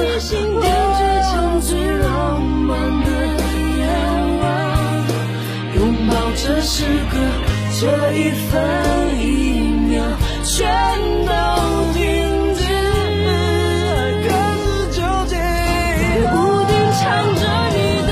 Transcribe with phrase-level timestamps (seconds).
[0.00, 0.64] 起心点
[0.96, 1.00] 最
[1.30, 2.70] 长最浪漫
[3.04, 3.06] 的
[3.78, 3.82] 愿
[4.38, 4.44] 望，
[5.76, 5.78] 拥
[6.08, 7.12] 抱这时刻，
[7.78, 7.82] 这
[8.14, 8.50] 一分
[9.20, 9.22] 一
[9.88, 10.02] 秒，
[10.42, 10.66] 全
[11.26, 11.32] 都
[11.92, 12.00] 停
[12.54, 12.62] 止，
[14.24, 14.64] 各自
[14.96, 15.36] 纠结。
[15.36, 17.02] 在屋顶唱
[17.36, 17.40] 着
[17.74, 18.10] 你的，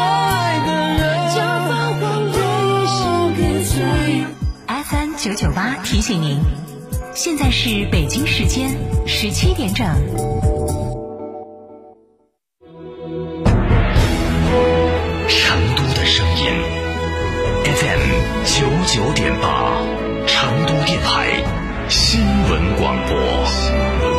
[0.00, 0.02] 爱
[0.66, 1.00] 的人，
[1.34, 1.36] 将
[1.68, 2.34] 泛黄回
[2.66, 2.98] 忆献
[3.36, 3.74] 给最。
[4.66, 6.40] FM 九九八提醒您，
[7.16, 8.76] 现在是北京时间
[9.06, 9.86] 十七点整。
[15.26, 16.44] 成都的声音
[17.64, 18.10] ，FM
[18.44, 19.80] 九九点八，
[20.26, 21.42] 成都电台
[21.88, 24.15] 新闻广播。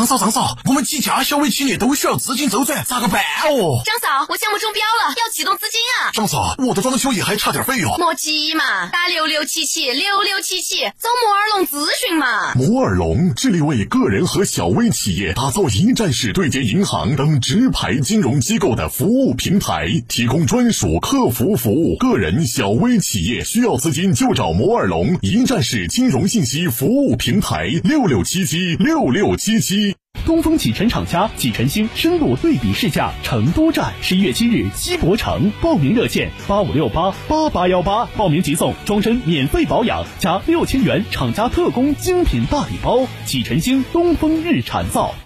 [0.00, 3.82] 张嫂，张嫂，我们几家小微企业都需要资金周转，咋个办哦？
[3.84, 6.08] 张嫂，我项目中标了，要启动资金啊！
[6.14, 7.94] 张嫂，我的装修也还差点费用。
[7.98, 12.09] 莫急嘛，打六六七七六六七七，找摩尔龙咨询嘛。
[12.54, 21.96] 摩尔龙致力为个人和小微企业打造一站式对接银行等直排金融机构的服务平台，提供专属客服服务。
[21.96, 29.99] 个人、小微企业需要资金就找摩尔龙一站式金融信息服务平台，六六七七六六七七。
[30.30, 43.08] 东风启辰厂家启辰星深度对比试驾成都站，十一月七日西博城，报名热线八五六八八八幺八，报名即送终身免费保养加六千元厂家特供精品大礼包。
[43.26, 45.16] 启辰星东风日产造。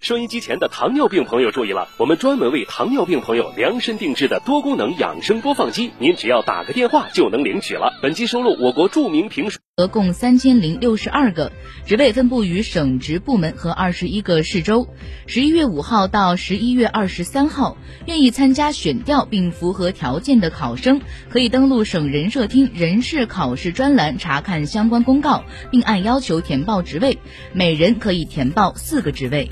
[0.00, 7.92] 收音机前的糖尿病朋友注意了，我们专门为糖尿病朋友量身定制的多功能养生播放机，您只要打个电话就能领取了。
[8.00, 9.58] 本期收录我国著名评书。
[9.76, 11.50] 额共三千零六十二个，
[11.84, 14.86] 职位分布于省直部门和二十一个市州。
[15.26, 27.18] 十一月五号到十一月二十三号，愿意参加选调并符合条件的考生，可以登录省人社厅人事考试专栏查看相关公告，并按要求填报职位，
[27.52, 29.50] 每人可以填报四个职位。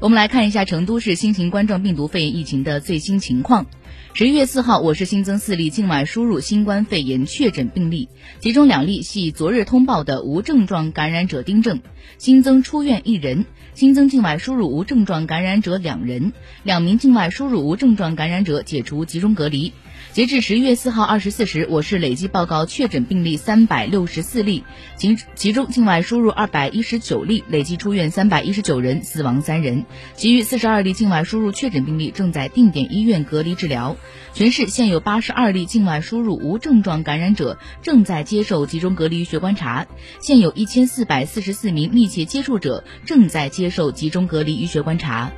[0.00, 3.66] 我们来看一下成都市新型冠状病毒肺炎疫情的最新情况。
[4.14, 11.80] 十一月四号，我市新增四例境外输入新冠肺炎确诊病例，其中两例系昨日通报的无症状感染者丁正，
[12.16, 13.44] 新增出院一人，
[13.74, 16.32] 新增境外输入无症状感染者两人，
[16.62, 19.72] 两名境外输入无症状感染者解除集中隔离。
[20.12, 24.64] 截至十一月四号二十四时，我市累计报告确诊病例三百六十四例，
[24.96, 29.84] 其其中境外输入二百一十九例，累计出院三百一十九人，死亡三人。
[30.14, 33.96] 其余四十二例境外输入确诊病例正在定点医院隔离治疗。
[34.34, 39.86] 全市现有八十二例境外输入无症状感染者正在接受集中隔离医学观察，
[40.20, 45.30] 现有一千四百四十四名密切接触者正在接受集中隔离医学观察。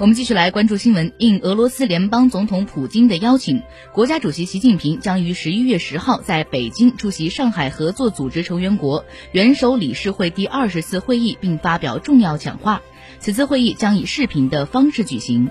[0.00, 1.12] 我们继续来关注新闻。
[1.18, 3.62] 应俄罗斯联邦总统普京的邀请，
[3.92, 12.80] 国家主席习近平将于十一月十号在北京出席上海合作组织成员国元首理事会第二十次会议，并发表重要讲话。
[13.18, 15.50] 此次会议将以视频的方式举行。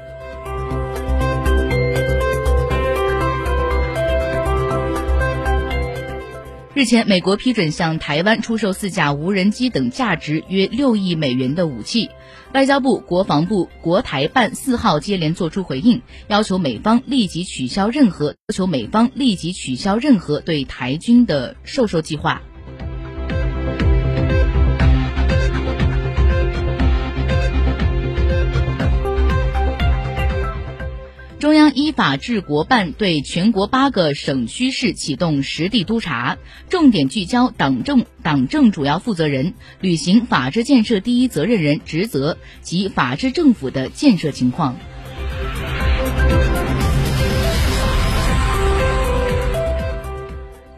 [6.80, 12.10] 日前，美国批准向台湾出售四架无人机等价值约六亿美元的武器。
[12.54, 22.42] 外交部、国防部、国台办四号接连作出回应，要求美方立即取消任何要求美方立即取消任何对台军的售售计划。
[31.40, 36.38] 中央依法治国办对全国八个省区市启动实地督查，
[36.70, 44.76] 重点聚焦党政党政主要负责人履行法治建设第一责任人职责及法治政府的建设情况。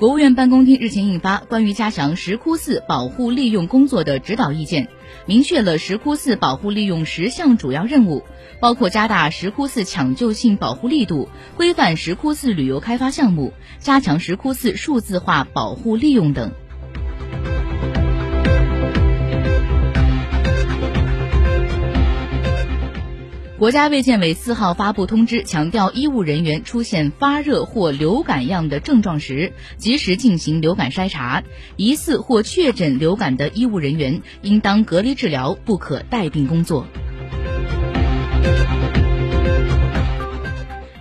[0.02, 4.86] 国务院办公厅日前印发《关于加强石窟寺保护利用工作的指导意见》，
[5.28, 8.24] 明确了石窟寺保护利用十项主要任务，
[8.60, 16.52] 包括加大石窟寺抢救性保护力度、规范石窟寺旅游开发项目、加强石窟寺数字化保护利用等。
[23.62, 31.44] 国家卫健委四号发布通知，强调医务人员出现发热或流感样的症状时，及时进行流感筛查。
[31.76, 36.88] 疑似或确诊流感的医务人员应当隔离治疗，不可带病工作。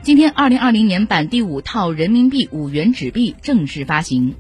[0.03, 4.35] 今天，二零二零年版第五套人民币五元纸币正式发行。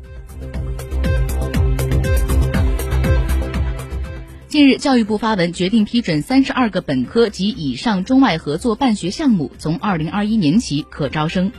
[4.50, 11.52] 近日，教育部发文决定批准三十二个本科及以上中外合作办学项目，从二零二一年起可招生。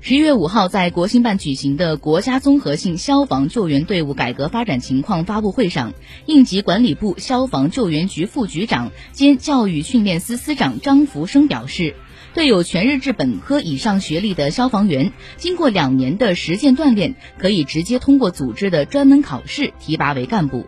[0.00, 5.92] 十一月五号，在国新办举行的国家综合性消防救援队伍改革发展情况发布会上，
[6.26, 11.96] 应急管理部消防救援局副局长兼教育训练司司长张福生表示，
[12.32, 20.66] 对有全日制本科以上学历的消防员，经过两年的实践锻炼，可以直接通过组织的专门考试提拔为干部。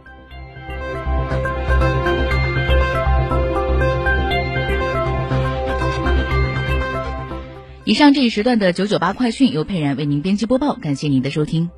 [7.85, 11.69] 以上这一时段的九九八快讯由佩然为您编辑播报，感谢您的收听。